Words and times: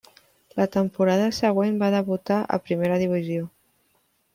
La 0.59 0.65
temporada 0.75 1.27
següent 1.41 1.79
va 1.85 1.93
debutar 1.99 2.41
a 2.59 2.63
Primera 2.67 3.01
divisió. 3.07 3.51